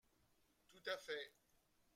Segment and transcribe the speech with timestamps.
[0.71, 1.31] Tout à fait